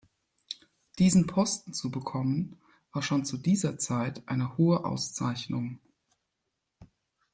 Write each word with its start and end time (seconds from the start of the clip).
Diesen 0.97 1.27
Posten 1.27 1.75
zu 1.75 1.91
bekommen, 1.91 2.59
war 2.91 3.03
schon 3.03 3.23
zu 3.23 3.37
dieser 3.37 3.77
Zeit 3.77 4.23
eine 4.27 4.57
hohe 4.57 4.83
Auszeichnung. 4.83 5.77